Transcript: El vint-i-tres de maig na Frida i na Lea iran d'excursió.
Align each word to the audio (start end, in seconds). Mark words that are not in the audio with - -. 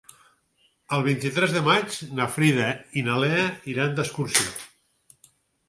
El 0.95 1.03
vint-i-tres 1.07 1.53
de 1.57 1.61
maig 1.67 1.99
na 2.21 2.27
Frida 2.37 2.71
i 3.01 3.05
na 3.11 3.21
Lea 3.27 3.47
iran 3.75 3.97
d'excursió. 4.01 4.59